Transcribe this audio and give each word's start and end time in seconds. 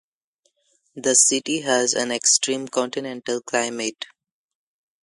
The 0.95 1.13
city 1.13 1.59
has 1.61 1.93
an 1.93 2.11
extreme 2.11 2.67
continental 2.67 3.39
climate. 3.39 4.07